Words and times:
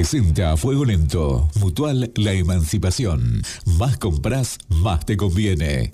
Presenta 0.00 0.52
a 0.52 0.56
Fuego 0.56 0.86
Lento. 0.86 1.46
Mutual 1.56 2.10
La 2.16 2.32
Emancipación. 2.32 3.42
Más 3.66 3.98
compras, 3.98 4.56
más 4.70 5.04
te 5.04 5.18
conviene. 5.18 5.90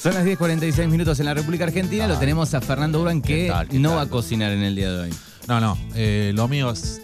Son 0.00 0.14
las 0.14 0.24
10.46 0.24 0.86
minutos 0.88 1.18
en 1.18 1.26
la 1.26 1.34
República 1.34 1.64
Argentina. 1.64 2.06
Lo 2.06 2.16
tenemos 2.16 2.54
a 2.54 2.60
Fernando 2.60 3.00
Urban 3.00 3.22
que 3.22 3.48
tal? 3.48 3.66
¿Qué 3.66 3.80
no 3.80 3.88
tal? 3.88 3.98
va 3.98 4.02
a 4.02 4.06
cocinar 4.08 4.52
en 4.52 4.62
el 4.62 4.76
día 4.76 4.92
de 4.92 5.00
hoy. 5.00 5.10
No, 5.48 5.60
no, 5.60 5.76
eh, 5.96 6.30
lo 6.34 6.46
mío 6.46 6.70
es- 6.70 7.00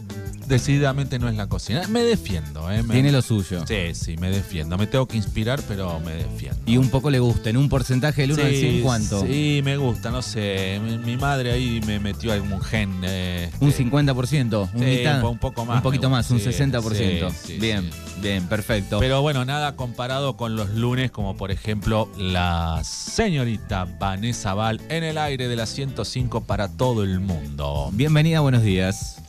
decididamente 0.53 1.19
no 1.19 1.29
es 1.29 1.37
la 1.37 1.49
cocina. 1.49 1.87
Me 1.89 2.03
defiendo, 2.03 2.71
¿eh? 2.71 2.83
Me- 2.83 2.95
Tiene 2.95 3.11
lo 3.11 3.23
suyo. 3.23 3.65
Sí, 3.67 3.95
sí, 3.95 4.17
me 4.19 4.31
defiendo. 4.31 4.77
Me 4.79 4.87
tengo 4.87 5.07
que 5.09 5.17
inspirar, 5.17 5.61
pero 5.67 5.99
me 6.01 6.13
defiendo. 6.15 6.61
Y 6.67 6.77
un 6.77 6.89
poco 6.91 7.11
le 7.11 7.19
gusta. 7.19 7.51
En 7.51 7.57
un 7.57 7.69
porcentaje 7.69 8.23
del 8.23 8.33
1 8.33 8.43
al 8.45 8.55
100, 8.55 8.83
¿cuánto? 8.83 9.27
Sí, 9.27 9.61
me 9.65 9.77
gusta, 9.77 10.11
no 10.11 10.23
sé. 10.23 10.81
Mi, 10.85 10.99
mi 10.99 11.17
madre 11.17 11.53
ahí 11.53 11.81
me 11.87 11.99
metió 11.99 12.33
algún 12.33 12.61
gen. 12.61 13.01
eh, 13.03 13.51
Un 13.61 13.71
este, 13.71 13.85
50%, 13.85 14.71
un 14.75 14.79
Sí, 14.81 14.85
mitad. 14.85 15.17
un 15.17 15.21
po- 15.23 15.31
un 15.31 15.39
poco 15.39 15.65
más 15.65 15.77
Un 15.79 15.83
poquito 15.83 16.09
me 16.09 16.17
más, 16.17 16.31
un 16.31 16.39
sí, 16.39 16.47
60%. 16.47 17.31
sí, 17.31 17.37
sí, 17.47 17.59
bien, 17.59 17.89
bien, 18.21 18.47
perfecto. 18.47 18.99
Pero 19.01 19.23
bueno, 19.23 19.45
nada 19.45 19.75
comparado 19.77 20.37
con 20.37 20.55
los 20.57 20.71
lunes, 20.71 21.11
como 21.11 21.37
por 21.37 21.51
ejemplo 21.51 22.11
la 22.19 22.81
señorita 22.85 23.87
Vanessa 23.99 24.55
Val 24.55 24.81
en 24.89 25.05
el 25.05 25.17
aire 25.19 25.49
de 25.49 25.57
la 25.57 25.67
105 25.67 26.43
para 26.45 26.69
todo 26.69 27.03
el 27.05 27.21
mundo. 27.21 27.91
Bienvenida, 27.93 28.41
buenos 28.41 28.63
días. 28.63 29.22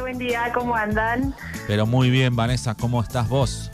Buen 0.00 0.18
día, 0.18 0.50
¿cómo 0.52 0.74
andan? 0.76 1.34
Pero 1.66 1.86
muy 1.86 2.10
bien, 2.10 2.36
Vanessa, 2.36 2.74
¿cómo 2.74 3.00
estás 3.02 3.28
vos? 3.28 3.70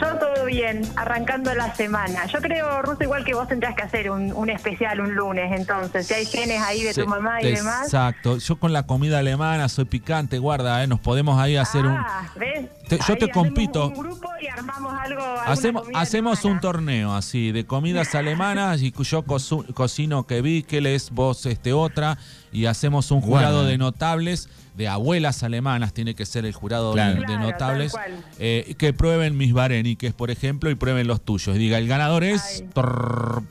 Yo 0.00 0.16
todo 0.18 0.44
bien, 0.44 0.82
arrancando 0.96 1.52
la 1.54 1.74
semana. 1.74 2.26
Yo 2.26 2.38
creo, 2.40 2.82
Ruso, 2.82 3.02
igual 3.02 3.24
que 3.24 3.34
vos 3.34 3.48
tendrás 3.48 3.74
que 3.74 3.82
hacer 3.82 4.10
un, 4.10 4.32
un 4.32 4.50
especial 4.50 5.00
un 5.00 5.14
lunes, 5.14 5.50
entonces, 5.58 6.06
si 6.06 6.14
hay 6.14 6.26
genes 6.26 6.62
ahí 6.62 6.84
de 6.84 6.92
Sí, 6.94 7.00
tu 7.02 7.08
mamá 7.08 7.42
y 7.42 7.52
demás. 7.52 7.84
Exacto. 7.86 8.38
Yo 8.38 8.56
con 8.60 8.72
la 8.72 8.84
comida 8.84 9.18
alemana 9.18 9.68
soy 9.68 9.86
picante, 9.86 10.38
guarda, 10.38 10.82
¿eh? 10.84 10.86
nos 10.86 11.00
podemos 11.00 11.40
ahí 11.40 11.56
hacer 11.56 11.84
un... 11.86 11.94
Ah, 11.96 12.30
¿ves? 12.36 12.66
Te- 12.88 12.98
yo 12.98 13.04
Ahí 13.14 13.18
te 13.18 13.30
compito. 13.30 13.88
Un 13.88 13.94
grupo 13.98 14.28
y 14.40 14.46
armamos 14.46 14.92
algo. 14.98 15.20
alguna 15.22 15.42
Hacemos, 15.44 15.82
hacemos 15.94 16.44
un 16.44 16.60
torneo 16.60 17.14
así 17.14 17.52
de 17.52 17.64
comidas 17.66 18.14
alemanas 18.14 18.82
y 18.82 18.92
yo 18.92 19.24
cosu- 19.24 19.66
cocino 19.74 20.26
que 20.26 20.40
vi, 20.42 20.62
que 20.62 20.80
les 20.80 21.10
vos 21.10 21.44
este 21.46 21.72
otra 21.72 22.18
y 22.52 22.66
hacemos 22.66 23.10
un 23.10 23.20
jurado 23.20 23.58
Bueno. 23.58 23.68
de 23.68 23.78
notables 23.78 24.48
de 24.76 24.86
abuelas 24.88 25.42
alemanas, 25.42 25.92
tiene 25.92 26.14
que 26.14 26.24
ser 26.24 26.44
el 26.46 26.52
jurado 26.52 26.92
Claro. 26.92 27.14
de, 27.14 27.20
de 27.20 27.26
Claro, 27.26 27.42
notables, 27.42 27.94
eh, 28.38 28.76
que 28.78 28.92
prueben 28.92 29.36
mis 29.36 29.52
bareniques, 29.52 30.12
por 30.14 30.30
ejemplo, 30.30 30.70
y 30.70 30.76
prueben 30.76 31.08
los 31.08 31.20
tuyos. 31.20 31.56
Y 31.56 31.58
diga, 31.58 31.78
el 31.78 31.88
ganador 31.88 32.22
es 32.22 32.62
trrr, 32.74 33.42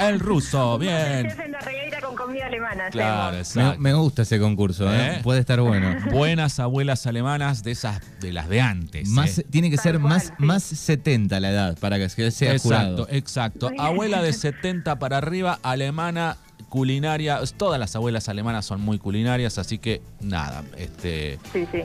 el 0.00 0.18
ruso, 0.18 0.78
bien. 0.80 1.28
Comida 2.32 2.46
alemana. 2.46 2.90
Claro. 2.90 3.38
Me, 3.78 3.92
gusta 3.92 4.22
ese 4.22 4.38
concurso, 4.38 4.92
¿eh? 4.92 5.16
¿Eh? 5.16 5.20
puede 5.22 5.40
estar 5.40 5.60
bueno. 5.60 5.94
Buenas 6.10 6.58
abuelas 6.58 7.06
alemanas 7.06 7.62
de 7.62 7.72
esas, 7.72 8.00
de 8.20 8.32
las 8.32 8.48
de 8.48 8.60
antes. 8.60 9.08
Más, 9.08 9.38
eh. 9.38 9.46
tiene 9.50 9.70
que 9.70 9.76
Tal 9.76 9.82
ser 9.82 10.00
cual, 10.00 10.08
más, 10.14 10.24
sí. 10.24 10.32
más 10.38 10.62
70 10.62 11.40
la 11.40 11.50
edad 11.50 11.78
para 11.78 11.98
que 11.98 12.08
sea 12.08 12.28
Exacto, 12.28 12.62
jurado. 12.62 13.06
exacto. 13.10 13.70
Abuela 13.78 14.22
de 14.22 14.32
70 14.32 14.98
para 14.98 15.18
arriba, 15.18 15.58
alemana, 15.62 16.38
culinaria. 16.70 17.38
Todas 17.56 17.78
las 17.78 17.94
abuelas 17.96 18.28
alemanas 18.28 18.64
son 18.64 18.80
muy 18.80 18.98
culinarias, 18.98 19.58
así 19.58 19.78
que 19.78 20.00
nada, 20.20 20.64
este. 20.78 21.38
Sí, 21.52 21.66
sí. 21.70 21.82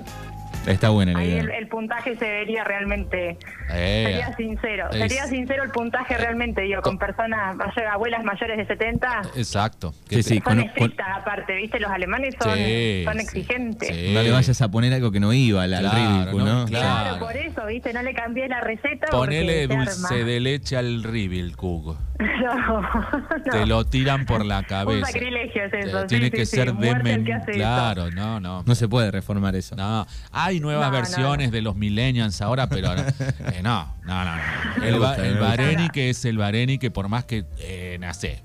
Está 0.67 0.89
buena 0.89 1.13
la 1.13 1.19
Ahí 1.19 1.27
idea. 1.29 1.41
el, 1.41 1.49
el 1.51 1.67
puntaje 1.67 2.17
se 2.17 2.25
vería 2.25 2.63
realmente. 2.63 3.37
eh, 3.71 4.03
Sería 4.07 4.35
sincero. 4.35 4.89
es- 4.91 4.97
Sería 4.99 5.25
sincero 5.27 5.63
el 5.63 5.71
puntaje 5.71 6.17
realmente, 6.17 6.61
digo, 6.61 6.81
con 6.81 6.97
personas, 6.97 7.55
mayor- 7.55 7.87
abuelas 7.87 8.23
mayores 8.23 8.57
de 8.57 8.65
70. 8.65 9.21
Exacto. 9.35 9.91
Sí, 10.09 10.15
Que 10.17 10.23
sí, 10.23 10.33
Son 10.35 10.41
con- 10.43 10.55
con- 10.57 10.65
estrictas 10.67 11.07
aparte, 11.15 11.55
¿viste? 11.55 11.79
Los 11.79 11.91
alemanes 11.91 12.35
son, 12.41 12.55
Sí, 12.55 13.01
son 13.05 13.19
exigentes. 13.19 13.89
sí. 13.89 14.11
No 14.13 14.21
le 14.23 14.31
vayas 14.31 14.61
a 14.61 14.69
poner 14.69 14.93
algo 14.93 15.11
que 15.11 15.19
no 15.19 15.33
iba 15.33 15.63
al, 15.63 15.73
al 15.73 15.89
Claro, 15.89 15.97
ridículo, 16.21 16.45
¿no? 16.45 16.59
¿no? 16.61 16.65
Claro. 16.65 16.87
Claro, 17.09 17.19
por 17.19 17.37
eso, 17.37 17.65
¿viste? 17.65 17.93
No 17.93 18.01
le 18.01 18.13
cambié 18.13 18.47
la 18.47 18.61
receta. 18.61 19.07
Ponele 19.11 19.67
dulce 19.67 20.23
de 20.23 20.39
leche 20.39 20.77
al 20.77 21.03
Ribilkug. 21.03 21.97
No, 22.19 22.81
no. 22.81 23.43
Te 23.51 23.65
lo 23.65 23.85
tiran 23.85 24.25
por 24.25 24.43
la 24.45 24.63
cabeza. 24.63 24.99
Un 24.99 25.05
sacrilegio 25.05 25.63
es 25.65 25.73
eso. 25.73 25.99
Eh, 25.99 26.01
sí, 26.01 26.07
Tiene 26.07 26.25
sí, 26.25 26.31
que 26.31 26.45
sí, 26.45 26.55
ser 26.55 26.69
eso. 26.69 27.45
Claro, 27.53 28.11
no, 28.11 28.39
no. 28.39 28.63
No 28.65 28.75
se 28.75 28.87
puede 28.87 29.11
reformar 29.11 29.55
eso. 29.55 29.75
No, 29.75 30.05
hay 30.31 30.56
nuevas 30.59 30.85
No, 30.87 30.91
no, 30.91 30.97
versiones 30.97 31.51
de 31.51 31.61
los 31.61 31.75
millennials 31.75 32.41
ahora, 32.41 32.67
pero 32.69 32.93
eh, 32.95 33.61
no, 33.63 33.95
no, 34.05 34.25
no, 34.25 34.83
El, 34.83 34.99
ba- 34.99 35.09
gusta, 35.09 35.27
el. 35.27 35.37
Bareni 35.37 35.89
que 35.89 36.09
es 36.09 36.23
el 36.25 36.37
Bareni 36.37 36.77
que 36.77 36.91
por 36.91 37.07
más 37.09 37.25
que 37.25 37.45
eh, 37.59 37.97
nace. 37.99 38.43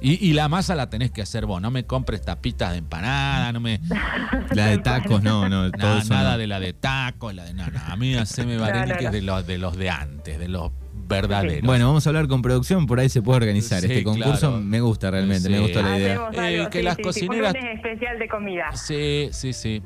Y, 0.00 0.28
y 0.28 0.34
la 0.34 0.48
masa 0.48 0.74
la 0.74 0.90
tenés 0.90 1.10
que 1.12 1.22
hacer 1.22 1.46
vos, 1.46 1.62
no 1.62 1.70
me 1.70 1.84
compres 1.84 2.20
tapitas 2.22 2.72
de 2.72 2.78
empanada, 2.78 3.52
no 3.52 3.60
me... 3.60 3.80
La 4.50 4.66
de 4.66 4.78
tacos, 4.78 5.22
no, 5.22 5.48
no. 5.48 5.70
todo 5.72 5.94
na- 5.94 6.00
eso 6.02 6.12
nada 6.12 6.32
no. 6.32 6.38
de 6.38 6.46
la 6.46 6.60
de 6.60 6.74
tacos, 6.74 7.32
la 7.34 7.44
de... 7.44 7.54
No, 7.54 7.66
no, 7.68 7.80
a 7.80 7.96
mí 7.96 8.14
haceme 8.14 8.58
Bareni 8.58 8.90
no, 8.90 8.96
que 8.98 9.04
es 9.06 9.12
de 9.12 9.22
los, 9.22 9.46
de 9.46 9.56
los 9.56 9.76
de 9.78 9.88
antes, 9.88 10.38
de 10.38 10.48
los 10.48 10.72
verdaderos. 10.92 11.62
Bueno, 11.62 11.86
vamos 11.86 12.06
a 12.06 12.10
hablar 12.10 12.26
con 12.28 12.42
producción, 12.42 12.86
por 12.86 13.00
ahí 13.00 13.08
se 13.08 13.22
puede 13.22 13.36
organizar. 13.38 13.80
Sí, 13.80 13.86
este 13.86 14.04
concurso 14.04 14.48
claro. 14.50 14.60
me 14.60 14.80
gusta 14.82 15.10
realmente, 15.10 15.48
me 15.48 15.60
gusta 15.60 15.80
la 15.80 15.96
idea. 15.96 16.18
Eh, 16.32 16.68
que 16.70 16.78
sí, 16.80 16.84
las 16.84 16.98
cocineras- 16.98 17.54
especial 17.54 18.18
de 18.18 18.28
comida. 18.28 18.76
Sí, 18.76 19.28
sí, 19.32 19.54
sí. 19.54 19.82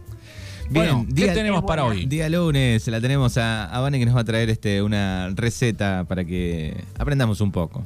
Bien, 0.71 0.87
bueno, 0.95 1.07
¿qué 1.09 1.15
día- 1.25 1.33
tenemos 1.35 1.65
para 1.65 1.85
hoy? 1.85 2.07
Día 2.07 2.29
lunes 2.29 2.87
la 2.89 3.01
tenemos 3.01 3.39
a, 3.39 3.65
a 3.67 3.81
Vane 3.81 3.99
que 3.99 4.07
nos 4.07 4.15
va 4.17 4.21
a 4.21 4.25
traer 4.25 4.51
este 4.51 4.83
una 4.83 5.31
receta 5.35 6.05
para 6.05 6.25
que 6.25 6.75
aprendamos 6.99 7.41
un 7.41 7.51
poco. 7.53 7.85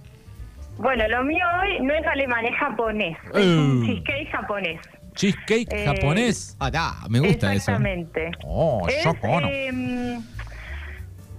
Bueno, 0.78 1.06
lo 1.08 1.22
mío 1.22 1.44
hoy 1.60 1.84
no 1.86 1.94
es 1.94 2.04
alemán, 2.06 2.44
es 2.44 2.54
japonés. 2.58 3.16
Es 3.34 3.46
un 3.46 3.82
Uh. 3.82 3.86
cheesecake 3.86 4.28
japonés. 4.32 4.80
Cheesecake 5.14 5.68
Eh, 5.70 5.84
japonés. 5.84 6.56
Ah, 6.58 6.70
da, 6.70 6.94
me 7.10 7.20
gusta 7.20 7.52
eso. 7.54 7.70
Exactamente. 7.70 8.30
Oh, 8.44 8.82
es, 8.88 9.04
yo 9.04 9.14
cono. 9.20 9.46
eh, 9.48 10.18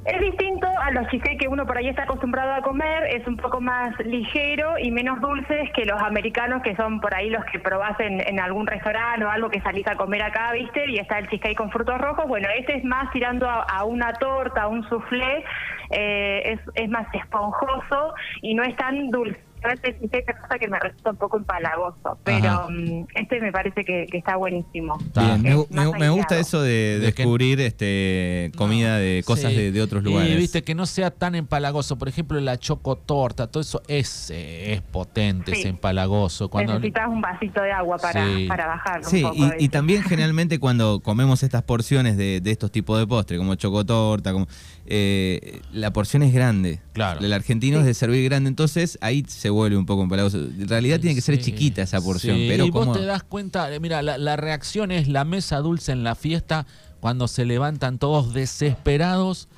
es 0.06 0.19
distinto 0.19 0.68
a 0.81 0.91
los 0.91 1.08
cheesecake 1.08 1.40
que 1.40 1.47
uno 1.47 1.66
por 1.66 1.78
ahí 1.78 1.88
está 1.88 2.03
acostumbrado 2.03 2.53
a 2.53 2.62
comer, 2.62 3.06
es 3.06 3.25
un 3.25 3.38
poco 3.38 3.62
más 3.62 3.97
ligero 4.06 4.78
y 4.78 4.91
menos 4.91 5.22
dulces 5.22 5.72
que 5.74 5.86
los 5.86 6.02
americanos 6.02 6.62
que 6.62 6.75
son 6.75 7.00
por 7.00 7.16
ahí 7.16 7.30
los 7.30 7.44
que 7.46 7.59
probás 7.59 7.97
en, 8.00 8.40
algún 8.40 8.68
restaurante 8.68 9.24
o 9.24 9.30
algo 9.30 9.50
que 9.50 9.62
salís 9.62 9.88
a 9.88 9.96
comer 9.96 10.24
acá, 10.24 10.52
¿viste? 10.52 10.90
Y 10.90 10.97
está 10.97 11.19
el 11.19 11.28
cheesecake 11.30 11.56
con 11.56 11.72
frutos 11.72 12.00
rojos. 12.00 12.25
Bueno, 12.28 12.50
este 12.58 12.75
es 12.75 12.84
más 12.84 13.12
tirando 13.12 13.47
a, 13.47 13.62
a 13.62 13.86
una 13.86 14.12
torta, 14.14 14.64
a 14.64 14.68
un 14.68 14.84
soufflé, 14.90 15.44
eh, 15.91 16.41
es, 16.46 16.59
es 16.75 16.90
más 16.90 17.08
esponjoso 17.14 18.14
y 18.41 18.56
no 18.56 18.64
es 18.64 18.75
tan 18.75 19.09
dulce. 19.09 19.40
Este 19.72 19.94
cheesecake 20.00 20.29
es 20.29 20.40
cosa 20.41 20.59
que 20.59 20.68
me 20.68 20.79
resulta 20.79 21.12
un 21.12 21.18
poco 21.18 21.38
empalagoso, 21.38 22.18
pero 22.24 22.68
mm, 22.69 23.06
este 23.16 23.40
me 23.41 23.51
parece 23.51 23.84
que, 23.85 24.07
que 24.12 24.18
está 24.18 24.35
buenísimo. 24.35 24.97
Bien, 25.16 25.41
me, 25.69 26.09
gusta 26.09 26.38
eso 26.38 26.62
de 26.62 27.00
De 27.00 27.13
que- 27.13 27.24
descubrir 27.24 27.59
este 27.62 28.52
comida 28.57 28.97
de 28.97 29.23
cosas 29.25 29.52
Sí. 29.52 29.57
de, 29.57 29.72
de 29.72 29.81
otros 29.81 30.03
Y, 30.03 30.06
lugares. 30.06 30.38
viste, 30.38 30.63
que 30.63 30.75
no 30.75 30.85
sea 30.85 31.12
tan 31.12 31.35
empalagoso. 31.35 31.97
Por 31.97 32.07
ejemplo, 32.09 32.40
la 32.40 32.57
chocotorta, 32.57 33.47
todo 33.47 33.62
eso 33.62 33.81
es, 33.88 34.29
eh, 34.31 34.73
es 34.73 34.81
potente, 34.81 35.53
Sí. 35.56 35.62
es 35.62 35.66
empalagoso. 35.68 36.50
Cuando 36.50 36.73
Necesitas 36.73 37.07
un 37.07 37.22
vasito 37.22 37.62
de 37.62 37.72
agua 37.72 37.97
para, 37.97 38.25
Sí. 38.25 38.46
para 38.47 38.68
bajarlo 38.68 39.07
Sí, 39.09 39.23
un 39.23 39.31
poco. 39.31 39.53
y, 39.59 39.66
y 39.66 39.69
también 39.69 40.03
generalmente 40.03 40.59
cuando 40.59 41.00
comemos 41.02 41.44
estas 41.44 41.63
porciones 41.63 42.18
de, 42.18 42.41
de 42.41 42.52
estos 42.52 42.72
tipos 42.72 43.00
de 43.00 43.07
postre, 43.07 43.38
como 43.38 43.56
chocotorta, 43.56 44.31
como 44.34 44.47
eh, 44.86 45.62
la 45.72 45.92
porción 45.94 46.24
es 46.24 46.34
grande. 46.34 46.80
Claro. 46.94 47.20
El 47.22 47.32
argentino 47.34 47.80
es 47.80 47.86
de 47.86 47.94
servir 47.94 48.24
grande, 48.26 48.50
entonces 48.50 48.98
ahí 49.02 49.24
se 49.28 49.50
vuelve 49.50 49.78
un 49.78 49.86
poco 49.86 50.04
empalagoso. 50.04 50.38
En 50.40 50.68
realidad 50.68 51.00
tiene 51.00 51.16
que 51.16 51.22
ser 51.22 51.36
Sí, 51.38 51.44
chiquita 51.52 51.82
esa 51.84 52.02
porción, 52.02 52.38
sí. 52.38 52.48
pero 52.50 52.66
y 52.66 52.72
como 52.72 52.86
vos 52.88 52.98
te 52.98 53.06
das 53.06 53.24
cuenta, 53.24 53.74
eh, 53.74 53.80
mira, 53.80 54.02
la, 54.02 54.18
la 54.18 54.36
reacción 54.36 54.92
es 54.92 55.08
la 55.08 55.24
mesa 55.26 55.58
dulce 55.60 55.92
en 55.92 56.04
la 56.04 56.16
fiesta 56.16 56.66
cuando 57.00 57.28
se 57.28 57.46
levantan 57.46 57.98
todos 58.00 58.34
desesperados. 58.34 59.48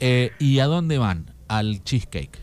Eh, 0.00 0.32
¿Y 0.40 0.58
a 0.58 0.66
dónde 0.66 0.98
van? 0.98 1.30
Al 1.48 1.82
cheesecake. 1.84 2.38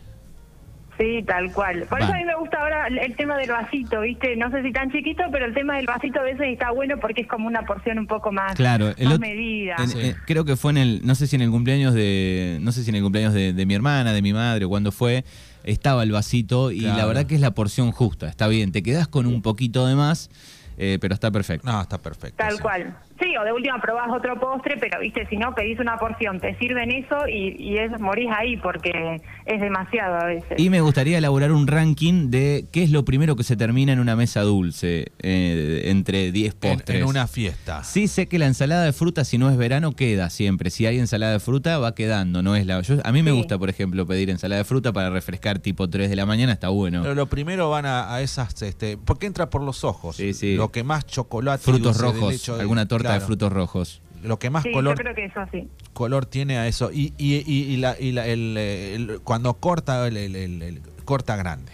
Sí, 0.98 1.22
tal 1.26 1.50
cual. 1.52 1.86
Por 1.88 2.00
Va. 2.00 2.04
eso 2.04 2.12
a 2.14 2.16
mí 2.16 2.24
me 2.24 2.34
gusta 2.36 2.58
ahora 2.60 2.86
el- 2.86 3.16
tema 3.16 3.36
del 3.38 3.50
vasito, 3.50 4.00
¿viste? 4.02 4.36
No 4.36 4.50
sé 4.50 4.62
si 4.62 4.72
tan 4.72 4.90
chiquito, 4.92 5.22
pero 5.32 5.46
el 5.46 5.54
tema 5.54 5.76
del 5.76 5.86
vasito 5.86 6.20
a 6.20 6.22
veces 6.22 6.46
está 6.52 6.70
bueno 6.70 6.96
porque 7.00 7.22
es 7.22 7.26
como 7.28 7.46
una 7.48 7.62
porción 7.62 7.98
un 7.98 8.06
poco 8.06 8.30
más, 8.30 8.54
Claro, 8.54 8.92
más 9.02 9.18
medida. 9.18 9.76
en- 9.78 9.88
Sí. 9.88 9.98
en- 10.00 10.16
creo 10.26 10.44
que 10.44 10.54
fue 10.56 10.70
en 10.72 10.76
el, 10.78 11.00
no 11.04 11.14
sé 11.14 11.26
si 11.26 11.36
en 11.36 11.42
el 11.42 11.50
cumpleaños 11.50 11.94
de, 11.94 12.58
no 12.60 12.72
sé 12.72 12.84
si 12.84 12.90
en 12.90 12.96
el 12.96 13.02
cumpleaños 13.02 13.32
de, 13.34 13.52
de 13.52 13.66
mi 13.66 13.74
hermana, 13.74 14.12
de 14.12 14.22
mi 14.22 14.32
madre 14.32 14.64
o 14.66 14.68
cuando 14.68 14.92
fue, 14.92 15.24
estaba 15.64 16.02
el 16.02 16.12
vasito 16.12 16.70
y 16.70 16.80
la 16.80 17.06
verdad 17.06 17.26
que 17.26 17.34
es 17.36 17.40
la 17.40 17.52
porción 17.52 17.90
justa, 17.92 18.28
está 18.28 18.46
bien, 18.48 18.70
te 18.72 18.82
quedás 18.82 19.08
con 19.08 19.26
un 19.26 19.40
poquito 19.42 19.86
de 19.86 19.94
más, 19.94 20.30
eh, 20.78 20.98
pero 21.00 21.14
está 21.14 21.30
perfecto. 21.30 21.70
No, 21.70 21.80
está 21.80 21.98
perfecto. 21.98 22.36
Tal 22.38 22.56
sí. 22.56 22.60
cual. 22.62 22.96
Sí, 23.22 23.36
o 23.36 23.44
de 23.44 23.52
última 23.52 23.80
probás 23.80 24.08
otro 24.10 24.38
postre, 24.40 24.76
pero 24.80 24.98
viste, 25.00 25.26
si 25.28 25.36
no 25.36 25.54
pedís 25.54 25.78
una 25.78 25.96
porción, 25.96 26.40
te 26.40 26.56
sirven 26.58 26.90
eso 26.90 27.28
y, 27.28 27.54
y 27.58 27.78
es, 27.78 28.00
morís 28.00 28.28
ahí 28.36 28.56
porque 28.56 29.20
es 29.46 29.60
demasiado 29.60 30.16
a 30.16 30.24
veces. 30.24 30.58
Y 30.58 30.70
me 30.70 30.80
gustaría 30.80 31.18
elaborar 31.18 31.52
un 31.52 31.66
ranking 31.66 32.30
de 32.30 32.66
qué 32.72 32.82
es 32.82 32.90
lo 32.90 33.04
primero 33.04 33.36
que 33.36 33.44
se 33.44 33.56
termina 33.56 33.92
en 33.92 34.00
una 34.00 34.16
mesa 34.16 34.40
dulce 34.42 35.12
eh, 35.20 35.82
entre 35.86 36.32
10 36.32 36.54
En, 36.54 36.58
postres. 36.72 37.00
en 37.00 37.06
una 37.06 37.26
fiesta. 37.28 37.84
Sí 37.84 38.08
sé 38.08 38.26
que 38.26 38.38
la 38.38 38.46
ensalada 38.46 38.84
de 38.84 38.92
fruta, 38.92 39.24
si 39.24 39.38
no 39.38 39.50
es 39.50 39.56
verano, 39.56 39.92
queda 39.92 40.28
siempre. 40.30 40.70
Si 40.70 40.86
hay 40.86 40.98
ensalada 40.98 41.32
de 41.32 41.40
fruta, 41.40 41.78
va 41.78 41.94
quedando, 41.94 42.42
no 42.42 42.56
es 42.56 42.66
la... 42.66 42.80
yo- 42.80 42.96
a 43.04 43.12
mí 43.12 43.22
me 43.22 43.30
Sí. 43.30 43.36
gusta, 43.36 43.58
por 43.58 43.70
ejemplo, 43.70 44.04
pedir 44.06 44.30
ensalada 44.30 44.58
de 44.58 44.64
fruta 44.64 44.92
para 44.92 45.10
refrescar 45.10 45.58
tipo 45.60 45.88
3 45.88 46.10
de 46.10 46.16
la 46.16 46.26
mañana, 46.26 46.52
está 46.52 46.70
bueno. 46.70 47.02
Pero 47.02 47.14
lo 47.14 47.26
primero 47.26 47.70
van 47.70 47.86
a, 47.86 48.12
a 48.14 48.20
esas, 48.20 48.60
este, 48.62 48.96
porque 48.96 49.26
entra 49.26 49.48
por 49.48 49.62
los 49.62 49.84
ojos. 49.84 50.16
Sí, 50.16 50.34
sí. 50.34 50.56
Lo 50.56 50.70
que 50.72 50.82
más 50.82 51.06
chocolate, 51.06 51.62
Frutos 51.62 51.98
dulce 51.98 52.02
de 52.02 52.12
rojos, 52.12 52.32
leche, 52.32 52.52
alguna 52.60 52.86
torta 52.88 53.11
de 53.14 53.20
frutos 53.20 53.52
rojos. 53.52 54.00
Lo 54.22 54.38
que 54.38 54.50
más 54.50 54.62
sí, 54.62 54.70
color, 54.72 54.96
yo 54.96 55.02
creo 55.02 55.14
que 55.16 55.24
eso 55.24 55.40
sí. 55.50 55.68
color 55.92 56.26
tiene 56.26 56.56
a 56.58 56.68
eso. 56.68 56.92
Y, 56.92 57.12
y, 57.18 57.36
y, 57.46 57.64
y 57.72 57.76
la, 57.78 57.96
y 57.98 58.12
la- 58.12 58.26
el, 58.26 58.56
el- 58.56 59.20
cuando 59.24 59.54
corta, 59.54 60.06
el, 60.06 60.16
el- 60.16 60.36
el- 60.36 60.62
el- 60.62 60.82
corta 61.04 61.34
grande. 61.36 61.72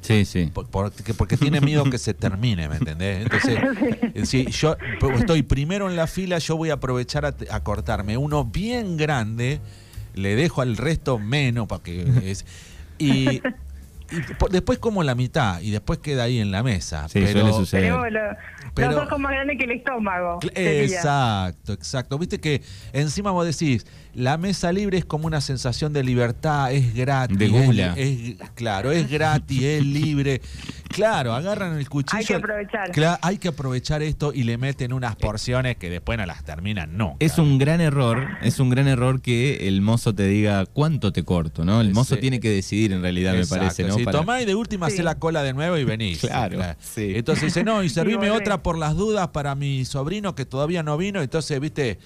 Sí, 0.00 0.24
sí. 0.24 0.46
Por- 0.52 0.68
Porque, 0.68 1.14
porque 1.14 1.36
tiene 1.36 1.60
miedo 1.60 1.84
que 1.84 1.98
se 1.98 2.14
termine, 2.14 2.68
¿me 2.68 2.76
entendés? 2.76 3.22
Entonces, 3.22 3.58
eh, 4.14 4.26
si 4.26 4.46
yo 4.50 4.76
estoy 5.18 5.42
primero 5.42 5.88
en 5.90 5.96
la 5.96 6.06
fila, 6.06 6.38
yo 6.38 6.56
voy 6.56 6.70
a 6.70 6.74
aprovechar 6.74 7.24
a, 7.24 7.34
a 7.50 7.60
cortarme 7.64 8.16
uno 8.16 8.44
bien 8.44 8.96
grande, 8.96 9.60
le 10.14 10.34
dejo 10.36 10.62
al 10.62 10.76
resto 10.76 11.18
menos 11.18 11.66
para 11.68 11.82
que 11.82 12.04
es, 12.24 12.44
y, 12.98 13.40
y 14.10 14.52
después 14.52 14.78
como 14.78 15.02
la 15.02 15.14
mitad 15.14 15.60
y 15.60 15.70
después 15.70 15.98
queda 15.98 16.24
ahí 16.24 16.38
en 16.38 16.50
la 16.50 16.62
mesa. 16.62 17.08
Sí, 17.08 17.20
pero, 17.24 17.40
suele 17.40 17.52
suceder. 17.52 17.92
Lo- 17.92 18.20
Pero- 18.74 18.90
los 18.92 19.06
ojos 19.06 19.18
más 19.18 19.32
grandes 19.32 19.58
que 19.58 19.64
el 19.64 19.70
estómago. 19.72 20.38
Exacto, 20.54 21.72
exacto. 21.72 22.18
Viste 22.18 22.38
que 22.40 22.62
encima 22.92 23.30
vos 23.30 23.46
decís, 23.46 23.86
la 24.14 24.36
mesa 24.38 24.72
libre 24.72 24.98
es 24.98 25.04
como 25.04 25.26
una 25.26 25.40
sensación 25.40 25.92
de 25.92 26.04
libertad, 26.04 26.72
es 26.72 26.94
gratis. 26.94 27.38
De 27.38 27.46
es- 27.46 27.52
gula. 27.66 27.94
Es, 27.96 28.36
claro, 28.54 28.92
es 28.92 29.08
gratis, 29.10 29.62
es 29.62 29.84
libre. 29.84 30.40
Claro, 30.88 31.34
agarran 31.34 31.76
el 31.78 31.88
cuchillo. 31.88 32.18
Hay 32.18 32.24
que 32.24 32.34
aprovechar. 32.34 32.90
Cla- 32.92 33.18
hay 33.22 33.38
que 33.38 33.48
aprovechar 33.48 34.02
esto 34.02 34.32
y 34.32 34.44
le 34.44 34.56
meten 34.58 34.92
unas 34.92 35.16
porciones 35.16 35.76
que 35.76 35.90
después 35.90 36.18
no 36.18 36.24
las 36.26 36.42
terminan, 36.44 36.96
no. 36.96 37.16
Es 37.18 37.38
un 37.38 37.58
gran 37.58 37.80
error, 37.80 38.28
es 38.42 38.60
un 38.60 38.70
gran 38.70 38.88
error 38.88 39.20
que 39.20 39.68
el 39.68 39.80
mozo 39.82 40.14
te 40.14 40.26
diga 40.26 40.64
cuánto 40.66 41.12
te 41.12 41.22
corto, 41.24 41.64
¿no? 41.64 41.80
El 41.80 41.92
mozo 41.92 42.14
Sí. 42.14 42.20
tiene 42.20 42.40
que 42.40 42.50
decidir 42.50 42.92
en 42.92 43.02
realidad, 43.02 43.34
me 43.34 43.46
parece, 43.46 43.84
¿no? 43.84 43.94
Si 43.94 44.04
Para- 44.04 44.18
tomás 44.20 44.42
y 44.42 44.44
de 44.46 44.54
última 44.54 44.88
Sí. 44.88 44.94
hacé 44.94 45.02
la 45.02 45.18
cola 45.18 45.42
de 45.42 45.52
nuevo 45.52 45.76
y 45.76 45.84
venís. 45.84 46.20
Claro, 46.36 46.58
sí. 46.80 47.12
Entonces 47.16 47.44
dice, 47.46 47.64
no, 47.64 47.82
y 47.82 47.88
servime 47.90 48.30
otra 48.30 48.62
por 48.62 48.78
las 48.78 48.94
dudas 48.96 49.28
para 49.28 49.54
mi 49.54 49.84
sobrino 49.84 50.34
que 50.34 50.44
todavía 50.46 50.82
no 50.82 50.96
vino. 50.96 51.20
Entonces, 51.22 51.58
viste, 51.60 51.98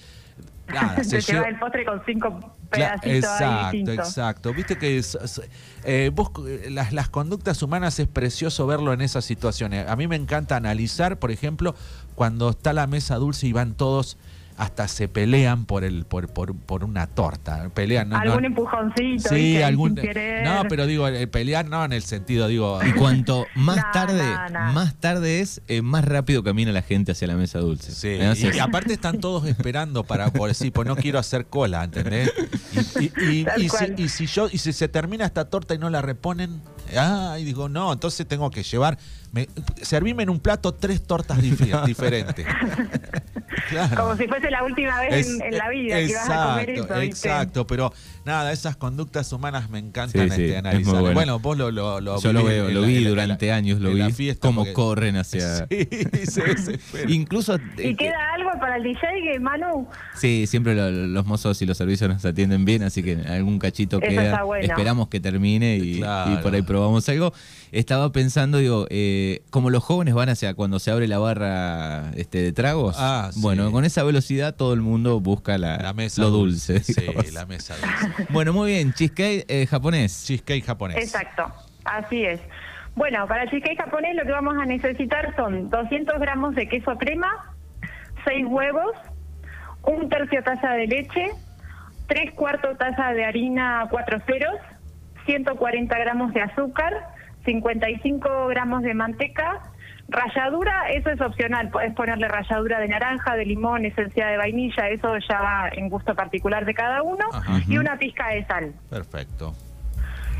nada, 0.71 1.03
se 1.03 1.21
lleva- 1.21 1.47
el 1.47 1.59
postre 1.59 1.85
con 1.85 2.01
cinco 2.05 2.55
pedacitos 2.69 3.05
exacto, 3.31 3.91
exacto. 3.91 4.53
Viste 4.53 4.77
que 4.77 4.97
es- 4.97 5.15
es- 5.15 5.41
eh, 5.83 6.11
vos, 6.13 6.31
eh, 6.47 6.69
las, 6.71 6.93
las 6.93 7.09
conductas 7.09 7.61
humanas 7.61 7.99
es 7.99 8.07
precioso 8.07 8.65
verlo 8.67 8.93
en 8.93 9.01
esas 9.01 9.25
situaciones. 9.25 9.87
A 9.89 9.95
mí 9.95 10.07
me 10.07 10.15
encanta 10.15 10.55
analizar, 10.55 11.17
por 11.19 11.31
ejemplo, 11.31 11.75
cuando 12.15 12.49
está 12.49 12.73
la 12.73 12.87
mesa 12.87 13.15
dulce 13.15 13.47
y 13.47 13.53
van 13.53 13.73
todos 13.73 14.17
hasta 14.57 14.87
se 14.87 15.07
pelean 15.07 15.65
por 15.65 15.83
el 15.83 16.05
por, 16.05 16.27
por, 16.31 16.55
por 16.55 16.83
una 16.83 17.07
torta. 17.07 17.69
Pelean, 17.73 18.09
no, 18.09 18.17
algún 18.17 18.41
no- 18.41 18.47
empujoncito, 18.47 19.29
Sí, 19.29 19.61
algún. 19.61 19.95
No, 20.43 20.63
pero 20.69 20.85
digo, 20.85 21.07
el 21.07 21.29
pelear 21.29 21.67
no 21.67 21.83
en 21.85 21.93
el 21.93 22.03
sentido, 22.03 22.47
digo. 22.47 22.79
Y 22.83 22.91
cuanto 22.93 23.45
más 23.55 23.77
No, 23.77 23.83
tarde, 23.93 24.23
no, 24.23 24.49
no. 24.67 24.73
más 24.73 24.95
tarde 24.95 25.39
es, 25.41 25.61
eh, 25.67 25.81
más 25.81 26.05
rápido 26.05 26.43
camina 26.43 26.71
la 26.71 26.81
gente 26.81 27.11
hacia 27.11 27.27
la 27.27 27.35
mesa 27.35 27.59
dulce. 27.59 27.91
Sí, 27.91 28.09
Entonces, 28.19 28.53
y, 28.53 28.57
y 28.57 28.59
aparte 28.59 28.93
están 28.93 29.19
todos 29.19 29.45
esperando 29.47 30.03
para 30.03 30.31
por 30.31 30.49
decir, 30.49 30.71
pues 30.71 30.87
no 30.87 30.95
quiero 30.95 31.19
hacer 31.19 31.45
cola, 31.47 31.83
¿entendés? 31.83 32.31
Y, 32.99 33.03
y- 33.23 33.45
y- 33.57 33.61
si, 33.61 33.67
cual. 33.67 33.95
y 33.97 34.09
si 34.09 34.25
yo, 34.27 34.47
y 34.51 34.57
si 34.57 34.73
se 34.73 34.87
termina 34.87 35.25
esta 35.25 35.45
torta 35.49 35.73
y 35.73 35.77
no 35.77 35.89
la 35.89 36.01
reponen, 36.01 36.61
ah, 36.97 37.37
y 37.39 37.43
digo, 37.43 37.69
no, 37.69 37.91
entonces 37.93 38.27
tengo 38.27 38.49
que 38.51 38.63
llevar, 38.63 38.97
me, 39.31 39.47
servime 39.81 40.23
en 40.23 40.29
un 40.29 40.39
plato 40.39 40.73
tres 40.73 41.01
tortas 41.03 41.39
diferentes. 41.41 42.45
Claro. 43.71 43.95
Como 44.03 44.15
si 44.17 44.27
fuese 44.27 44.51
la 44.51 44.63
última 44.63 44.99
vez 45.01 45.13
en, 45.27 45.35
Es- 45.35 45.41
en 45.41 45.57
la 45.57 45.69
vida 45.69 45.97
que 45.97 46.13
vas 46.13 46.29
a 46.29 46.43
comer 46.49 46.69
eso, 46.69 46.83
¿viste? 46.83 47.05
exacto, 47.05 47.65
pero 47.65 47.91
nada, 48.25 48.51
esas 48.51 48.75
conductas 48.75 49.31
humanas 49.33 49.69
me 49.69 49.79
encantan 49.79 50.29
Sí, 50.29 50.35
sí, 50.35 50.43
este, 50.43 50.45
es 50.57 50.63
muy 50.63 50.69
analizar. 50.97 51.13
bueno. 51.13 51.39
vos 51.39 51.57
lo, 51.57 51.71
lo, 51.71 51.99
lo 52.01 52.19
yo 52.21 52.33
lo 52.33 52.43
veo, 52.43 52.69
lo 52.69 52.81
la- 52.81 52.87
vi 52.87 52.99
la- 52.99 53.09
durante 53.09 53.47
la- 53.47 53.55
años, 53.55 53.79
lo 53.79 53.93
la 53.93 54.07
vi 54.07 54.11
fiesta 54.13 54.47
cómo 54.47 54.61
porque- 54.61 54.73
corren 54.73 55.15
hacia... 55.17 55.67
Sí. 55.71 56.41
Incluso... 57.07 57.55
eh, 57.55 57.89
¿Y 57.89 57.95
queda 57.95 58.33
algo 58.35 58.51
para 58.59 58.77
el 58.77 58.83
DJ, 58.83 58.99
que 59.33 59.39
Manu? 59.39 59.87
Sí, 60.15 60.45
siempre 60.47 60.75
lo- 60.75 60.91
los 60.91 61.25
mozos 61.25 61.61
y 61.61 61.65
los 61.65 61.77
servicios 61.77 62.09
nos 62.09 62.23
atienden 62.25 62.65
bien, 62.65 62.83
así 62.83 63.01
que 63.03 63.13
algún 63.27 63.59
cachito 63.59 63.97
Eso 64.01 64.09
queda. 64.09 64.23
está 64.25 64.43
bueno. 64.43 64.65
Esperamos 64.65 65.07
que 65.07 65.19
termine 65.19 65.77
y, 65.77 65.97
Claro. 65.97 66.33
y 66.33 66.35
por 66.37 66.53
ahí 66.53 66.61
probamos 66.61 67.07
algo. 67.09 67.33
Estaba 67.71 68.11
pensando, 68.11 68.57
digo, 68.57 68.85
eh, 68.89 69.43
como 69.49 69.69
los 69.69 69.81
jóvenes 69.83 70.13
van 70.13 70.27
hacia 70.29 70.53
cuando 70.53 70.79
se 70.79 70.91
abre 70.91 71.07
la 71.07 71.19
barra 71.19 72.11
este, 72.15 72.39
de 72.41 72.51
tragos, 72.51 72.95
Ah, 72.99 73.29
sí. 73.33 73.39
Bueno, 73.61 73.71
con 73.71 73.85
esa 73.85 74.03
velocidad 74.03 74.55
todo 74.55 74.73
el 74.73 74.81
mundo 74.81 75.19
busca 75.19 75.57
la, 75.57 75.77
La 75.77 75.93
mesa 75.93 76.23
lo 76.23 76.29
dulce. 76.31 76.79
Sí, 76.83 76.93
digamos. 76.99 77.31
la 77.31 77.45
mesa 77.45 77.75
dulce. 77.75 78.25
Bueno, 78.29 78.53
muy 78.53 78.71
bien, 78.71 78.91
cheesecake 78.93 79.45
eh, 79.47 79.67
japonés. 79.67 80.25
Cheesecake 80.25 80.63
japonés. 80.65 80.97
Exacto, 80.97 81.45
así 81.85 82.25
es. 82.25 82.41
Bueno, 82.95 83.27
para 83.27 83.43
el 83.43 83.49
cheesecake 83.49 83.77
japonés 83.77 84.15
lo 84.15 84.23
que 84.23 84.31
vamos 84.31 84.57
a 84.57 84.65
necesitar 84.65 85.35
son 85.35 85.69
200 85.69 86.19
gramos 86.19 86.55
de 86.55 86.67
queso 86.67 86.97
crema, 86.97 87.29
6 88.25 88.45
huevos, 88.49 88.95
un 89.83 90.09
tercio 90.09 90.43
taza 90.43 90.71
de 90.71 90.87
leche, 90.87 91.27
3 92.07 92.33
cuartos 92.33 92.77
taza 92.77 93.13
de 93.13 93.23
harina 93.25 93.87
4 93.91 94.21
ceros, 94.25 94.59
140 95.25 95.97
gramos 95.99 96.33
de 96.33 96.41
azúcar, 96.41 96.93
55 97.45 98.47
gramos 98.47 98.81
de 98.81 98.93
manteca, 98.95 99.61
ralladura, 100.11 100.89
eso 100.91 101.09
es 101.09 101.21
opcional, 101.21 101.69
puedes 101.69 101.93
ponerle 101.95 102.27
ralladura 102.27 102.79
de 102.79 102.87
naranja, 102.89 103.35
de 103.35 103.45
limón, 103.45 103.85
esencia 103.85 104.27
de 104.27 104.37
vainilla, 104.37 104.89
eso 104.89 105.17
ya 105.29 105.41
va 105.41 105.69
en 105.71 105.89
gusto 105.89 106.13
particular 106.13 106.65
de 106.65 106.73
cada 106.73 107.01
uno, 107.01 107.25
Ajá. 107.33 107.59
y 107.67 107.77
una 107.77 107.97
pizca 107.97 108.27
de 108.29 108.45
sal. 108.45 108.73
Perfecto. 108.89 109.55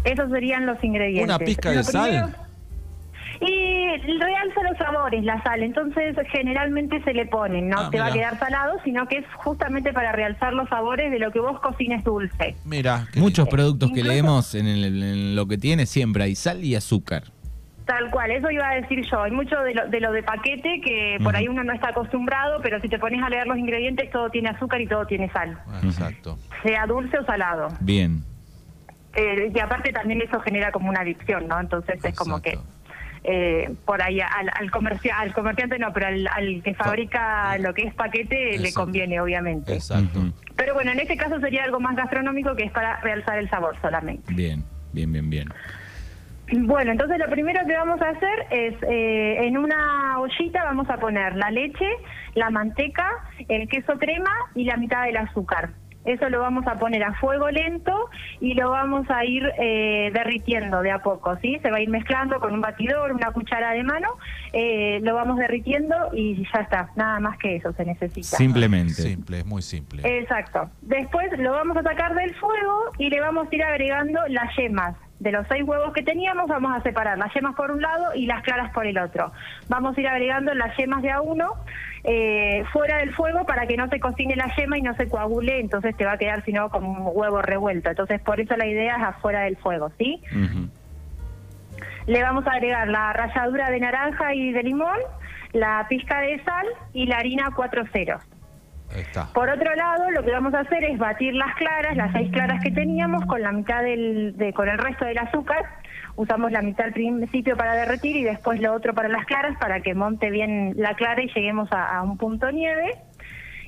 Esos 0.03 0.29
serían 0.31 0.65
los 0.65 0.83
ingredientes. 0.83 1.23
¿Una 1.35 1.39
pizca 1.39 1.69
Lo 1.71 1.77
de 1.77 1.83
sal? 1.83 2.35
Y 3.39 3.87
realza 4.19 4.61
los 4.69 4.77
sabores, 4.77 5.23
la 5.23 5.41
sal. 5.41 5.63
Entonces, 5.63 6.15
generalmente 6.31 7.01
se 7.03 7.13
le 7.13 7.25
ponen. 7.25 7.69
No 7.69 7.79
Ah, 7.79 7.89
te 7.89 7.99
va 7.99 8.07
a 8.07 8.11
quedar 8.13 8.37
salado, 8.37 8.73
sino 8.83 9.07
que 9.07 9.17
es 9.17 9.25
justamente 9.37 9.93
para 9.93 10.11
realzar 10.11 10.53
los 10.53 10.69
sabores 10.69 11.09
de 11.11 11.17
lo 11.17 11.31
que 11.31 11.39
vos 11.39 11.59
cocines 11.59 12.03
dulce. 12.03 12.55
Mira. 12.65 13.07
Muchos 13.15 13.47
productos 13.47 13.89
que 13.91 14.01
Incluso- 14.01 14.13
leemos 14.13 14.55
en, 14.55 14.67
el- 14.67 15.01
en 15.03 15.35
lo 15.35 15.47
que 15.47 15.57
tiene 15.57 15.85
siempre 15.87 16.23
hay 16.25 16.35
sal 16.35 16.63
y 16.63 16.75
azúcar. 16.75 17.23
Tal 17.85 18.09
cual, 18.11 18.31
eso 18.31 18.49
iba 18.51 18.69
a 18.69 18.75
decir 18.75 19.03
yo. 19.09 19.23
Hay 19.23 19.31
mucho 19.31 19.59
de 19.63 19.73
lo 19.73 19.87
de, 19.87 19.99
lo 19.99 20.11
de 20.11 20.23
paquete 20.23 20.79
que 20.83 21.17
por 21.23 21.35
ahí 21.35 21.47
uno 21.47 21.63
no 21.63 21.73
está 21.73 21.89
acostumbrado, 21.89 22.61
pero 22.61 22.79
si 22.79 22.87
te 22.87 22.99
pones 22.99 23.21
a 23.23 23.29
leer 23.29 23.47
los 23.47 23.57
ingredientes, 23.57 24.09
todo 24.11 24.29
tiene 24.29 24.49
azúcar 24.49 24.79
y 24.81 24.87
todo 24.87 25.05
tiene 25.05 25.29
sal. 25.31 25.57
Exacto. 25.83 26.37
Sea 26.63 26.85
dulce 26.85 27.17
o 27.17 27.25
salado. 27.25 27.69
Bien. 27.81 28.23
Eh, 29.15 29.51
y 29.53 29.59
aparte 29.59 29.91
también 29.91 30.21
eso 30.21 30.39
genera 30.39 30.71
como 30.71 30.89
una 30.89 31.01
adicción, 31.01 31.47
¿no? 31.47 31.59
Entonces 31.59 31.95
es 32.05 32.15
como 32.17 32.41
que 32.41 32.57
eh, 33.23 33.69
por 33.85 34.01
ahí 34.01 34.21
al, 34.21 34.49
al, 34.53 34.71
comercia- 34.71 35.17
al 35.19 35.33
comerciante 35.33 35.77
no, 35.77 35.91
pero 35.91 36.07
al, 36.07 36.27
al 36.27 36.63
que 36.63 36.73
fabrica 36.75 37.57
lo 37.57 37.73
que 37.73 37.83
es 37.83 37.93
paquete 37.93 38.57
le 38.57 38.71
conviene, 38.73 39.19
obviamente. 39.19 39.73
Exacto. 39.73 40.21
Pero 40.55 40.73
bueno, 40.75 40.91
en 40.91 40.99
este 41.01 41.17
caso 41.17 41.39
sería 41.39 41.63
algo 41.63 41.79
más 41.79 41.95
gastronómico 41.95 42.55
que 42.55 42.63
es 42.63 42.71
para 42.71 43.01
realzar 43.01 43.37
el 43.37 43.49
sabor 43.49 43.75
solamente. 43.81 44.33
Bien, 44.33 44.63
bien, 44.93 45.11
bien, 45.11 45.29
bien. 45.29 45.49
Bueno, 46.51 46.91
entonces 46.91 47.17
lo 47.17 47.29
primero 47.29 47.65
que 47.65 47.75
vamos 47.75 48.01
a 48.01 48.09
hacer 48.09 48.45
es, 48.49 48.75
eh, 48.83 49.45
en 49.45 49.57
una 49.57 50.19
ollita 50.19 50.63
vamos 50.63 50.89
a 50.89 50.97
poner 50.97 51.35
la 51.35 51.49
leche, 51.49 51.87
la 52.35 52.49
manteca, 52.49 53.09
el 53.47 53.69
queso 53.69 53.97
crema 53.97 54.31
y 54.53 54.65
la 54.65 54.75
mitad 54.77 55.05
del 55.05 55.17
azúcar. 55.17 55.69
Eso 56.03 56.29
lo 56.29 56.39
vamos 56.39 56.65
a 56.65 56.75
poner 56.75 57.03
a 57.03 57.13
fuego 57.13 57.49
lento 57.51 58.09
y 58.39 58.55
lo 58.55 58.71
vamos 58.71 59.07
a 59.09 59.23
ir 59.23 59.43
eh, 59.59 60.09
derritiendo 60.11 60.81
de 60.81 60.91
a 60.91 60.99
poco, 60.99 61.37
¿sí? 61.37 61.59
Se 61.61 61.69
va 61.69 61.77
a 61.77 61.81
ir 61.81 61.89
mezclando 61.89 62.39
con 62.39 62.53
un 62.53 62.61
batidor, 62.61 63.11
una 63.11 63.31
cuchara 63.31 63.71
de 63.73 63.83
mano, 63.83 64.07
eh, 64.51 64.99
lo 65.03 65.13
vamos 65.13 65.37
derritiendo 65.37 65.95
y 66.13 66.43
ya 66.51 66.61
está, 66.61 66.89
nada 66.95 67.19
más 67.19 67.37
que 67.37 67.57
eso 67.57 67.71
se 67.73 67.85
necesita. 67.85 68.35
Simplemente. 68.35 68.93
Simple, 68.93 69.39
es 69.39 69.45
muy 69.45 69.61
simple. 69.61 70.01
Exacto. 70.03 70.69
Después 70.81 71.37
lo 71.37 71.51
vamos 71.51 71.77
a 71.77 71.83
sacar 71.83 72.15
del 72.15 72.33
fuego 72.35 72.85
y 72.97 73.09
le 73.09 73.21
vamos 73.21 73.47
a 73.51 73.55
ir 73.55 73.63
agregando 73.63 74.19
las 74.27 74.55
yemas. 74.57 74.95
De 75.21 75.31
los 75.31 75.45
seis 75.47 75.61
huevos 75.63 75.93
que 75.93 76.01
teníamos, 76.01 76.47
vamos 76.47 76.75
a 76.75 76.81
separar 76.81 77.15
las 77.15 77.31
yemas 77.35 77.53
por 77.53 77.69
un 77.69 77.79
lado 77.79 78.15
y 78.15 78.25
las 78.25 78.41
claras 78.41 78.73
por 78.73 78.87
el 78.87 78.97
otro. 78.97 79.31
Vamos 79.69 79.95
a 79.95 80.01
ir 80.01 80.07
agregando 80.07 80.51
las 80.55 80.75
yemas 80.77 81.03
de 81.03 81.11
a 81.11 81.21
uno 81.21 81.53
eh, 82.03 82.63
fuera 82.73 82.97
del 82.97 83.13
fuego 83.13 83.45
para 83.45 83.67
que 83.67 83.77
no 83.77 83.87
se 83.87 83.99
cocine 83.99 84.35
la 84.35 84.51
yema 84.55 84.79
y 84.79 84.81
no 84.81 84.95
se 84.95 85.07
coagule, 85.07 85.59
entonces 85.59 85.95
te 85.95 86.05
va 86.05 86.13
a 86.13 86.17
quedar 86.17 86.43
sino 86.43 86.71
como 86.71 86.91
un 86.91 87.11
huevo 87.13 87.39
revuelto. 87.43 87.91
Entonces, 87.91 88.19
por 88.19 88.39
eso 88.39 88.57
la 88.57 88.65
idea 88.65 88.95
es 88.95 89.03
afuera 89.03 89.41
del 89.41 89.57
fuego, 89.57 89.91
¿sí? 89.99 90.23
Le 92.07 92.23
vamos 92.23 92.47
a 92.47 92.53
agregar 92.53 92.87
la 92.87 93.13
ralladura 93.13 93.69
de 93.69 93.79
naranja 93.79 94.33
y 94.33 94.51
de 94.51 94.63
limón, 94.63 94.97
la 95.53 95.85
pizca 95.87 96.19
de 96.21 96.43
sal 96.43 96.65
y 96.93 97.05
la 97.05 97.17
harina 97.17 97.51
cuatro 97.55 97.85
ceros. 97.93 98.23
Por 99.33 99.49
otro 99.49 99.73
lado, 99.75 100.11
lo 100.11 100.23
que 100.23 100.31
vamos 100.31 100.53
a 100.53 100.59
hacer 100.59 100.83
es 100.83 100.97
batir 100.97 101.33
las 101.33 101.55
claras, 101.55 101.95
las 101.95 102.11
seis 102.11 102.31
claras 102.31 102.61
que 102.63 102.71
teníamos, 102.71 103.25
con 103.25 103.41
la 103.41 103.51
mitad 103.51 103.83
del, 103.83 104.35
de, 104.37 104.53
con 104.53 104.67
el 104.67 104.77
resto 104.77 105.05
del 105.05 105.17
azúcar. 105.17 105.63
Usamos 106.15 106.51
la 106.51 106.61
mitad 106.61 106.87
al 106.87 106.93
principio 106.93 107.55
para 107.55 107.73
derretir 107.73 108.15
y 108.17 108.23
después 108.23 108.59
lo 108.59 108.73
otro 108.73 108.93
para 108.93 109.07
las 109.07 109.25
claras 109.25 109.57
para 109.59 109.81
que 109.81 109.93
monte 109.93 110.29
bien 110.29 110.73
la 110.75 110.93
clara 110.95 111.23
y 111.23 111.31
lleguemos 111.33 111.69
a 111.71 112.01
un 112.01 112.17
punto 112.17 112.51
nieve. 112.51 112.95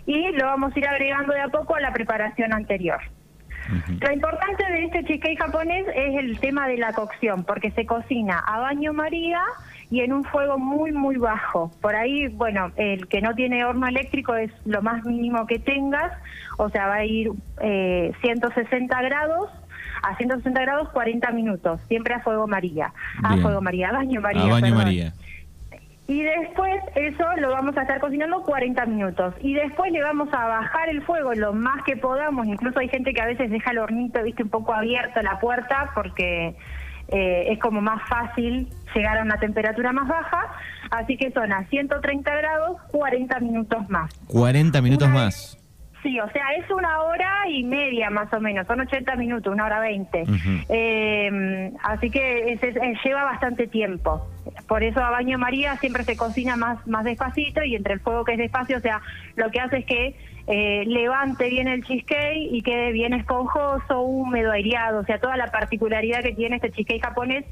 Y 0.05 0.31
lo 0.33 0.45
vamos 0.45 0.75
a 0.75 0.79
ir 0.79 0.87
agregando 0.87 1.33
de 1.33 1.41
a 1.41 1.47
poco 1.47 1.75
a 1.75 1.79
la 1.79 1.93
preparación 1.93 2.53
anterior. 2.53 2.99
Lo 3.69 4.11
importante 4.11 4.63
de 4.71 4.85
este 4.85 5.03
cheesecake 5.03 5.37
japonés 5.37 5.85
es 5.95 6.15
el 6.19 6.39
tema 6.39 6.67
de 6.67 6.77
la 6.77 6.93
cocción, 6.93 7.43
porque 7.43 7.71
se 7.71 7.85
cocina 7.85 8.39
a 8.39 8.59
baño 8.59 8.93
María 8.93 9.41
y 9.89 10.01
en 10.01 10.13
un 10.13 10.23
fuego 10.23 10.57
muy, 10.57 10.91
muy 10.91 11.17
bajo. 11.17 11.71
Por 11.81 11.95
ahí, 11.95 12.27
bueno, 12.27 12.71
el 12.75 13.07
que 13.07 13.21
no 13.21 13.35
tiene 13.35 13.63
horno 13.65 13.87
eléctrico 13.87 14.35
es 14.35 14.51
lo 14.65 14.81
más 14.81 15.05
mínimo 15.05 15.45
que 15.45 15.59
tengas, 15.59 16.11
o 16.57 16.69
sea, 16.69 16.87
va 16.87 16.95
a 16.95 17.05
ir 17.05 17.31
eh, 17.61 18.11
160 18.21 19.01
grados. 19.01 19.49
A 20.01 20.17
160 20.17 20.59
grados 20.61 20.89
40 20.89 21.31
minutos, 21.31 21.79
siempre 21.87 22.13
a 22.13 22.19
fuego 22.19 22.45
María. 22.45 22.91
A 23.23 23.29
Bien. 23.29 23.41
fuego 23.41 23.61
María, 23.61 23.87
a 23.89 23.93
baño 23.93 24.19
María. 24.19 24.41
a 24.41 24.47
baño 24.47 24.61
perdón. 24.61 24.77
María. 24.77 25.13
Y 26.07 26.21
después 26.21 26.81
eso 26.95 27.25
lo 27.37 27.51
vamos 27.51 27.77
a 27.77 27.83
estar 27.83 27.99
cocinando 28.01 28.41
40 28.43 28.85
minutos. 28.87 29.33
Y 29.39 29.53
después 29.53 29.91
le 29.91 30.01
vamos 30.01 30.27
a 30.33 30.45
bajar 30.45 30.89
el 30.89 31.01
fuego 31.03 31.33
lo 31.33 31.53
más 31.53 31.81
que 31.83 31.95
podamos. 31.95 32.45
Incluso 32.45 32.79
hay 32.79 32.89
gente 32.89 33.13
que 33.13 33.21
a 33.21 33.25
veces 33.25 33.49
deja 33.49 33.71
el 33.71 33.77
hornito, 33.77 34.21
viste, 34.21 34.43
un 34.43 34.49
poco 34.49 34.73
abierto 34.73 35.21
la 35.21 35.39
puerta 35.39 35.91
porque 35.95 36.55
eh, 37.07 37.45
es 37.49 37.59
como 37.59 37.79
más 37.79 38.01
fácil 38.09 38.67
llegar 38.93 39.17
a 39.17 39.21
una 39.21 39.37
temperatura 39.37 39.93
más 39.93 40.07
baja. 40.07 40.51
Así 40.91 41.15
que 41.15 41.31
son 41.31 41.53
a 41.53 41.65
130 41.69 42.35
grados 42.35 42.81
40 42.91 43.39
minutos 43.39 43.89
más. 43.89 44.13
40 44.27 44.81
minutos 44.81 45.07
Una 45.07 45.17
más. 45.17 45.57
Sí, 46.03 46.19
o 46.19 46.29
sea, 46.31 46.43
es 46.59 46.69
una 46.69 47.01
hora 47.01 47.47
y 47.49 47.63
media 47.63 48.09
más 48.09 48.31
o 48.33 48.39
menos, 48.41 48.67
son 48.67 48.81
80 48.81 49.15
minutos, 49.15 49.51
una 49.53 49.65
hora 49.65 49.79
20. 49.79 50.23
Ujú. 50.23 50.65
Eh, 50.69 51.71
así 51.81 52.09
que 52.11 52.53
es- 52.53 53.03
lleva 53.05 53.23
bastante 53.23 53.67
tiempo. 53.67 54.27
Por 54.67 54.83
eso 54.83 54.99
a 55.01 55.09
baño 55.11 55.37
María 55.39 55.77
siempre 55.77 56.03
se 56.03 56.17
cocina 56.17 56.57
más, 56.57 56.85
más 56.85 57.05
despacito 57.05 57.63
y 57.63 57.75
entre 57.75 57.93
el 57.93 57.99
fuego 58.01 58.25
que 58.25 58.33
es 58.33 58.37
despacio, 58.37 58.77
o 58.77 58.81
sea, 58.81 59.01
lo 59.35 59.49
que 59.49 59.61
hace 59.61 59.77
es 59.77 59.85
que 59.85 60.17
eh, 60.45 60.83
levante 60.85 61.47
bien 61.47 61.69
el 61.69 61.85
cheesecake 61.85 62.35
y 62.51 62.61
quede 62.63 62.91
bien 62.91 63.13
esponjoso, 63.13 64.01
húmedo, 64.01 64.51
aireado, 64.51 64.99
o 64.99 65.05
sea, 65.05 65.17
toda 65.17 65.37
la 65.37 65.47
particularidad 65.47 66.21
que 66.21 66.33
tiene 66.33 66.57
este 66.57 66.69
cheesecake 66.71 67.01
japonés 67.01 67.45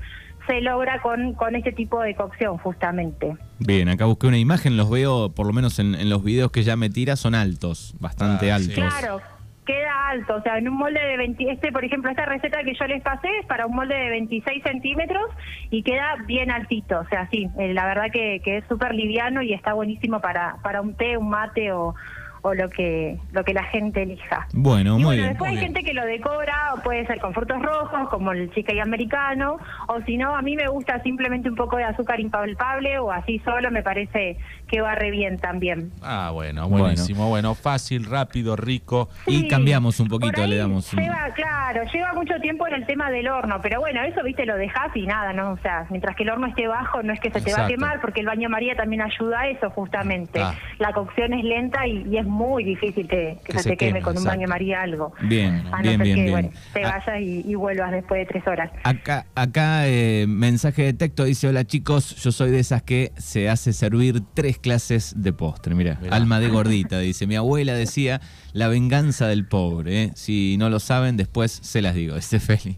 se 0.51 0.60
logra 0.62 1.01
con, 1.01 1.34
con 1.34 1.55
este 1.55 1.72
tipo 1.72 2.01
de 2.01 2.13
cocción 2.13 2.58
justamente. 2.58 3.38
Bien, 3.60 3.88
acá 3.88 4.03
busqué 4.05 4.27
una 4.27 4.38
imagen, 4.38 4.75
los 4.75 4.89
veo, 4.89 5.31
por 5.34 5.48
lo 5.48 5.53
menos 5.53 5.79
en, 5.79 5.96
en 5.96 6.10
los 6.10 6.24
videos 6.25 6.51
que 6.51 6.63
ya 6.63 6.75
me 6.75 6.89
tira, 6.89 7.15
son 7.15 7.36
altos, 7.36 7.96
bastante 8.01 8.51
Ah, 8.51 8.60
sí. 8.60 8.74
altos. 8.81 8.93
Claro, 9.00 9.22
queda 9.65 10.10
alto. 10.10 10.36
O 10.36 10.41
sea, 10.41 10.58
en 10.58 10.67
un 10.67 10.75
molde 10.77 11.00
de 11.00 11.15
20, 11.15 11.51
este, 11.51 11.72
por 11.72 11.86
ejemplo, 11.86 12.12
esta 12.12 12.25
receta 12.25 12.63
que 12.65 12.74
yo 12.74 12.86
les 12.88 13.01
pasé 13.01 13.29
es 13.39 13.46
para 13.46 13.65
un 13.65 13.75
molde 13.75 13.96
de 13.96 14.10
26 14.10 14.62
centímetros 14.63 15.24
y 15.70 15.84
queda 15.84 16.15
bien 16.27 16.51
altito. 16.51 17.00
O 17.00 17.05
sea, 17.08 17.29
sí, 17.31 17.48
eh, 17.58 17.74
la 17.74 17.86
verdad 17.86 18.08
que, 18.12 18.41
que 18.43 18.58
es 18.58 18.65
súper 18.67 18.93
liviano 18.93 19.41
y 19.41 19.53
está 19.53 19.72
buenísimo 19.74 20.20
para, 20.20 20.58
para 20.63 20.81
un 20.81 20.96
té, 20.96 21.15
un 21.15 21.29
mate 21.29 21.72
o, 21.72 21.96
o 22.43 22.53
lo 22.53 22.69
que 22.69 23.17
lo 23.31 23.43
que 23.43 23.53
la 23.53 23.63
gente 23.65 24.03
elija. 24.03 24.48
Bueno, 24.53 24.91
Y 24.98 25.03
muy 25.03 25.03
bueno, 25.03 25.21
bien. 25.24 25.29
después 25.29 25.51
hay 25.51 25.57
gente 25.57 25.83
que 25.83 25.93
lo 25.93 26.05
decora, 26.05 26.74
o 26.75 26.81
puede 26.81 27.05
ser 27.05 27.19
con 27.19 27.33
frutos 27.33 27.62
rojos, 27.62 28.10
como 28.10 28.31
el 28.31 28.50
cheesecake 28.51 28.81
americano, 28.81 29.57
o 29.88 30.01
si 30.01 30.17
no, 30.17 30.36
a 30.36 30.41
mí 30.41 30.55
me 30.55 30.67
gusta 30.67 31.01
simplemente 31.03 31.50
un 31.50 31.55
poco 31.55 31.77
de 31.77 31.83
azúcar 31.83 32.19
impalpable 32.19 33.00
o 33.00 33.12
así 33.12 33.39
solo, 33.39 33.69
me 33.71 33.83
parece 33.83 34.38
que 34.67 34.81
va 34.81 34.95
re 34.95 35.12
bien 35.12 35.38
también. 35.38 35.91
Ah, 36.01 36.31
bueno, 36.33 36.67
buenísimo. 36.69 37.27
Bueno, 37.29 37.55
fácil, 37.55 38.05
rápido, 38.05 38.55
rico. 38.55 39.10
Y 39.27 39.48
cambiamos 39.48 40.00
un 40.00 40.07
poquito, 40.07 40.45
le 40.48 40.57
damos 40.57 40.91
un- 40.93 41.00
Lleva, 41.01 41.29
claro, 41.36 41.83
lleva 41.93 42.13
mucho 42.13 42.39
tiempo 42.41 42.67
en 42.67 42.75
el 42.75 42.86
tema 42.86 43.10
del 43.12 43.27
horno, 43.27 43.60
pero 43.62 43.79
bueno, 43.79 44.01
eso, 44.03 44.24
viste, 44.24 44.45
lo 44.45 44.55
dejas 44.55 44.95
y 44.95 45.05
nada, 45.05 45.33
¿no? 45.33 45.51
O 45.51 45.57
sea, 45.57 45.86
mientras 45.89 46.15
que 46.15 46.24
el 46.24 46.29
horno 46.29 46.48
esté 46.48 46.67
bajo, 46.67 47.03
no 47.03 47.13
es 47.13 47.19
que 47.19 47.31
se 47.31 47.41
te 47.41 47.53
va 47.53 47.65
a 47.65 47.67
quemar, 47.67 48.01
porque 48.01 48.21
el 48.21 48.25
baño 48.27 48.50
María 48.50 48.75
también 48.75 49.01
ayuda 49.01 49.41
a 49.41 49.48
eso, 49.50 49.69
justamente. 49.71 50.41
Ah. 50.41 50.55
La 50.79 50.93
cocción 50.93 51.33
es 51.33 51.43
lenta 51.43 51.86
y, 51.88 52.05
y 52.10 52.17
es 52.17 52.25
muy 52.31 52.63
difícil 52.63 53.07
que, 53.07 53.38
que 53.45 53.51
Que 53.53 53.57
se, 53.57 53.63
se 53.63 53.69
te 53.71 53.77
queme, 53.77 53.91
queme, 54.00 54.01
con 54.03 54.17
un 54.17 54.23
baño 54.23 54.47
María 54.47 54.81
algo. 54.81 55.13
Bien, 55.21 55.63
A 55.71 55.77
no 55.77 55.81
bien, 55.81 55.97
ser 55.97 56.03
bien, 56.03 56.15
que, 56.15 56.21
bien. 56.21 56.31
bueno, 56.31 56.50
te 56.73 56.83
Ah. 56.85 57.00
vayas 57.05 57.21
y, 57.21 57.51
y 57.51 57.55
vuelvas 57.55 57.91
después 57.91 58.19
de 58.19 58.25
tres 58.25 58.47
horas. 58.47 58.71
Acá, 58.83 59.25
acá 59.35 59.88
eh, 59.88 60.25
mensaje 60.27 60.83
de 60.83 60.93
texto 60.93 61.23
dice, 61.25 61.47
hola 61.47 61.65
chicos, 61.65 62.15
yo 62.23 62.31
soy 62.31 62.50
de 62.51 62.59
esas 62.59 62.81
que 62.83 63.11
se 63.17 63.50
hace 63.50 63.73
servir 63.73 64.21
tres 64.33 64.57
clases 64.57 65.13
de 65.17 65.33
postre. 65.33 65.75
Mira, 65.75 66.00
Mirá. 66.01 66.15
alma 66.15 66.39
de 66.39 66.47
gordita, 66.50 67.00
dice. 67.00 67.27
Mi 67.27 67.35
abuela 67.35 67.73
decía, 67.73 68.21
la 68.53 68.67
venganza 68.67 69.27
del 69.27 69.45
pobre. 69.45 70.03
¿eh? 70.03 70.11
Si 70.15 70.55
no 70.57 70.69
lo 70.69 70.79
saben, 70.79 71.17
después 71.17 71.51
se 71.51 71.81
las 71.81 71.93
digo, 71.95 72.15
dice 72.15 72.39
Feli. 72.39 72.77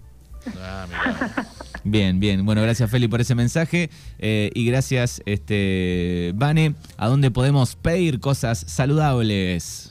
Ah, 0.59 0.85
mirá. 0.89 1.45
Bien, 1.83 2.19
bien. 2.19 2.45
Bueno, 2.45 2.61
gracias 2.61 2.89
Feli 2.89 3.07
por 3.07 3.21
ese 3.21 3.35
mensaje 3.35 3.89
eh, 4.19 4.49
y 4.53 4.65
gracias, 4.65 5.21
este, 5.25 6.31
Vane. 6.35 6.75
¿A 6.97 7.07
dónde 7.07 7.31
podemos 7.31 7.75
pedir 7.75 8.19
cosas 8.19 8.59
saludables? 8.59 9.89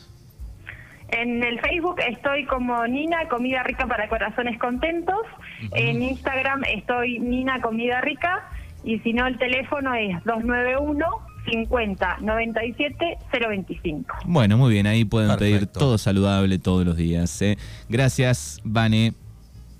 En 1.13 1.45
el 1.45 1.61
Facebook 1.61 1.97
estoy 2.09 2.47
como 2.47 2.87
Nina 2.87 3.29
Comida 3.29 3.63
Rica 3.63 3.87
para 3.87 4.09
Corazones 4.09 4.59
Contentos. 4.59 5.21
En 5.73 6.03
Instagram 6.03 6.65
estoy 6.65 7.19
Nina 7.19 7.61
Comida 7.61 8.01
Rica. 8.01 8.49
Y 8.83 8.99
si 9.01 9.13
no, 9.13 9.27
el 9.27 9.39
teléfono 9.39 9.95
es 9.95 10.17
291 10.25 11.07
50 11.51 12.19
97 12.21 13.19
025. 13.31 14.17
Bueno, 14.25 14.57
muy 14.57 14.73
bien, 14.73 14.87
ahí 14.87 15.05
pueden 15.05 15.37
pedir 15.37 15.67
todo 15.67 15.99
saludable 15.99 16.59
todos 16.59 16.87
los 16.87 16.97
días. 16.97 17.43
¿eh? 17.43 17.59
Gracias, 17.91 18.61
Vane. 18.65 19.13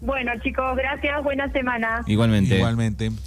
Bueno, 0.03 0.33
chicos, 0.43 0.77
gracias. 0.77 1.23
Buena 1.23 1.51
semana. 1.53 2.03
Igualmente. 2.09 2.57
Igualmente. 2.57 3.13